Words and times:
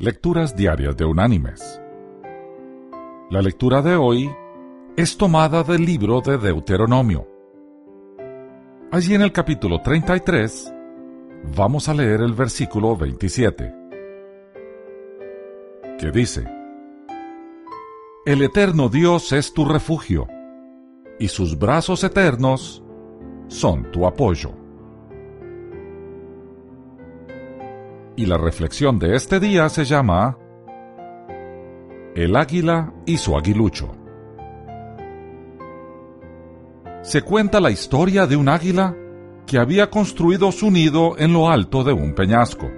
Lecturas 0.00 0.54
Diarias 0.54 0.96
de 0.96 1.04
Unánimes. 1.04 1.82
La 3.30 3.42
lectura 3.42 3.82
de 3.82 3.96
hoy 3.96 4.30
es 4.96 5.16
tomada 5.16 5.64
del 5.64 5.84
libro 5.84 6.20
de 6.20 6.38
Deuteronomio. 6.38 7.26
Allí 8.92 9.16
en 9.16 9.22
el 9.22 9.32
capítulo 9.32 9.82
33 9.82 10.72
vamos 11.56 11.88
a 11.88 11.94
leer 11.94 12.20
el 12.20 12.32
versículo 12.32 12.96
27, 12.96 13.74
que 15.98 16.10
dice, 16.12 16.48
El 18.24 18.42
eterno 18.42 18.88
Dios 18.88 19.32
es 19.32 19.52
tu 19.52 19.64
refugio, 19.64 20.28
y 21.18 21.26
sus 21.26 21.58
brazos 21.58 22.04
eternos 22.04 22.84
son 23.48 23.90
tu 23.90 24.06
apoyo. 24.06 24.67
Y 28.18 28.26
la 28.26 28.36
reflexión 28.36 28.98
de 28.98 29.14
este 29.14 29.38
día 29.38 29.68
se 29.68 29.84
llama 29.84 30.36
El 32.16 32.34
águila 32.34 32.92
y 33.06 33.16
su 33.16 33.36
aguilucho. 33.36 33.94
Se 37.02 37.22
cuenta 37.22 37.60
la 37.60 37.70
historia 37.70 38.26
de 38.26 38.34
un 38.34 38.48
águila 38.48 38.96
que 39.46 39.56
había 39.56 39.88
construido 39.88 40.50
su 40.50 40.72
nido 40.72 41.16
en 41.16 41.32
lo 41.32 41.48
alto 41.48 41.84
de 41.84 41.92
un 41.92 42.12
peñasco. 42.16 42.68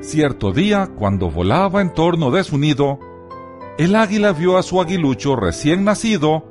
Cierto 0.00 0.52
día, 0.52 0.90
cuando 0.94 1.30
volaba 1.30 1.80
en 1.80 1.94
torno 1.94 2.30
de 2.30 2.44
su 2.44 2.58
nido, 2.58 2.98
el 3.78 3.96
águila 3.96 4.32
vio 4.32 4.58
a 4.58 4.62
su 4.62 4.78
aguilucho 4.78 5.36
recién 5.36 5.84
nacido 5.84 6.44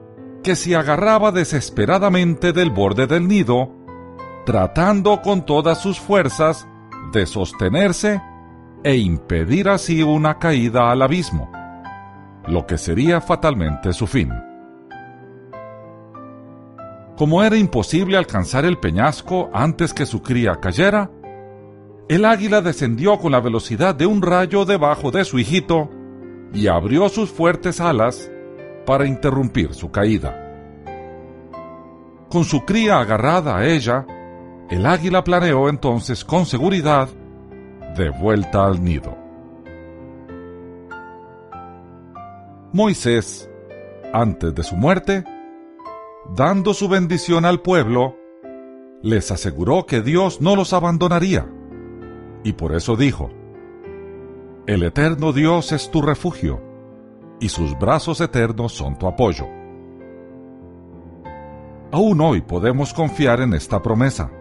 que 0.43 0.55
se 0.55 0.75
agarraba 0.75 1.31
desesperadamente 1.31 2.53
del 2.53 2.71
borde 2.71 3.05
del 3.05 3.27
nido, 3.27 3.69
tratando 4.47 5.21
con 5.21 5.45
todas 5.45 5.79
sus 5.79 5.99
fuerzas 5.99 6.67
de 7.13 7.25
sostenerse 7.25 8.21
e 8.83 8.97
impedir 8.97 9.69
así 9.69 10.03
una 10.03 10.39
caída 10.39 10.91
al 10.91 11.01
abismo, 11.01 11.49
lo 12.47 12.67
que 12.67 12.77
sería 12.77 13.21
fatalmente 13.21 13.93
su 13.93 14.07
fin. 14.07 14.33
Como 17.15 17.43
era 17.43 17.55
imposible 17.55 18.17
alcanzar 18.17 18.65
el 18.65 18.79
peñasco 18.79 19.49
antes 19.53 19.93
que 19.93 20.05
su 20.05 20.21
cría 20.21 20.55
cayera, 20.55 21.09
el 22.09 22.25
águila 22.25 22.61
descendió 22.61 23.17
con 23.19 23.31
la 23.31 23.39
velocidad 23.39 23.95
de 23.95 24.05
un 24.05 24.21
rayo 24.21 24.65
debajo 24.65 25.11
de 25.11 25.23
su 25.23 25.39
hijito 25.39 25.89
y 26.53 26.67
abrió 26.67 27.07
sus 27.09 27.29
fuertes 27.29 27.79
alas 27.79 28.29
para 28.85 29.05
interrumpir 29.05 29.73
su 29.73 29.91
caída. 29.91 30.39
Con 32.29 32.43
su 32.43 32.65
cría 32.65 32.99
agarrada 32.99 33.57
a 33.57 33.65
ella, 33.67 34.05
el 34.73 34.87
águila 34.87 35.23
planeó 35.23 35.69
entonces 35.69 36.25
con 36.25 36.47
seguridad 36.47 37.07
de 37.95 38.09
vuelta 38.09 38.65
al 38.65 38.83
nido. 38.83 39.15
Moisés, 42.71 43.47
antes 44.11 44.55
de 44.55 44.63
su 44.63 44.75
muerte, 44.75 45.25
dando 46.35 46.73
su 46.73 46.89
bendición 46.89 47.45
al 47.45 47.61
pueblo, 47.61 48.17
les 49.03 49.29
aseguró 49.29 49.85
que 49.85 50.01
Dios 50.01 50.41
no 50.41 50.55
los 50.55 50.73
abandonaría. 50.73 51.47
Y 52.43 52.53
por 52.53 52.73
eso 52.73 52.95
dijo, 52.95 53.29
El 54.65 54.81
eterno 54.81 55.33
Dios 55.33 55.71
es 55.71 55.91
tu 55.91 56.01
refugio, 56.01 56.59
y 57.39 57.49
sus 57.49 57.77
brazos 57.77 58.21
eternos 58.21 58.73
son 58.73 58.97
tu 58.97 59.05
apoyo. 59.05 59.45
Aún 61.91 62.19
hoy 62.21 62.41
podemos 62.41 62.91
confiar 62.91 63.39
en 63.39 63.53
esta 63.53 63.79
promesa 63.79 64.31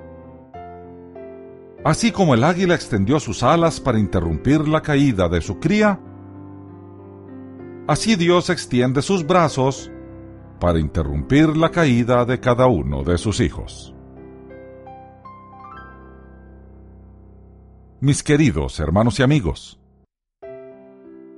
Así 1.84 2.12
como 2.12 2.34
el 2.34 2.44
águila 2.44 2.74
extendió 2.74 3.18
sus 3.18 3.42
alas 3.42 3.80
para 3.80 3.98
interrumpir 3.98 4.68
la 4.68 4.82
caída 4.82 5.28
de 5.28 5.40
su 5.40 5.58
cría, 5.58 5.98
así 7.88 8.14
Dios 8.14 8.50
extiende 8.50 9.02
sus 9.02 9.26
brazos 9.26 9.90
para 10.60 10.78
interrumpir 10.78 11.56
la 11.56 11.70
caída 11.70 12.24
de 12.24 12.38
cada 12.38 12.66
uno 12.66 13.02
de 13.02 13.18
sus 13.18 13.40
hijos. 13.40 13.92
Mis 18.00 18.22
queridos 18.22 18.78
hermanos 18.78 19.18
y 19.18 19.24
amigos, 19.24 19.80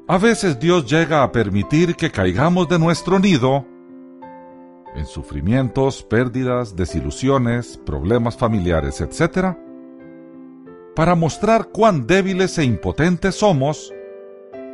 a 0.06 0.18
veces 0.18 0.60
Dios 0.60 0.84
llega 0.90 1.22
a 1.22 1.32
permitir 1.32 1.96
que 1.96 2.10
caigamos 2.10 2.68
de 2.68 2.78
nuestro 2.78 3.18
nido 3.18 3.66
en 4.94 5.06
sufrimientos, 5.06 6.02
pérdidas, 6.02 6.76
desilusiones, 6.76 7.80
problemas 7.84 8.36
familiares, 8.36 9.00
etc., 9.00 9.56
para 10.94 11.14
mostrar 11.14 11.68
cuán 11.70 12.06
débiles 12.06 12.56
e 12.58 12.64
impotentes 12.64 13.34
somos 13.34 13.92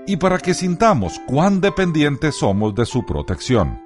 y 0.06 0.16
para 0.16 0.38
que 0.38 0.54
sintamos 0.54 1.20
cuán 1.26 1.60
dependientes 1.60 2.34
somos 2.34 2.74
de 2.74 2.84
su 2.84 3.04
protección. 3.06 3.80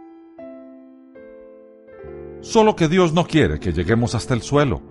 Solo 2.41 2.77
que 2.77 2.89
Dios 2.89 3.13
no 3.13 3.27
quiere 3.27 3.59
que 3.59 3.73
lleguemos 3.73 4.15
hasta 4.15 4.35
el 4.35 4.43
suelo. 4.43 4.83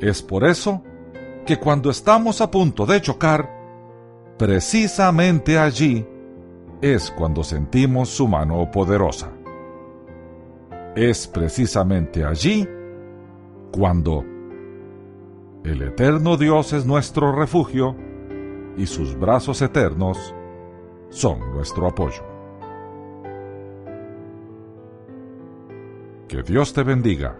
Es 0.00 0.22
por 0.22 0.44
eso 0.44 0.82
que 1.46 1.58
cuando 1.58 1.90
estamos 1.90 2.40
a 2.40 2.50
punto 2.50 2.86
de 2.86 3.00
chocar, 3.00 3.48
precisamente 4.38 5.58
allí 5.58 6.06
es 6.82 7.10
cuando 7.10 7.44
sentimos 7.44 8.08
su 8.08 8.26
mano 8.26 8.70
poderosa. 8.70 9.32
Es 10.96 11.26
precisamente 11.26 12.24
allí 12.24 12.68
cuando 13.70 14.24
el 15.64 15.82
eterno 15.82 16.36
Dios 16.36 16.72
es 16.72 16.86
nuestro 16.86 17.32
refugio 17.32 17.96
y 18.76 18.86
sus 18.86 19.18
brazos 19.18 19.60
eternos 19.62 20.34
son 21.10 21.52
nuestro 21.52 21.86
apoyo. 21.86 22.22
Que 26.28 26.42
Dios 26.42 26.72
te 26.72 26.82
bendiga 26.82 27.38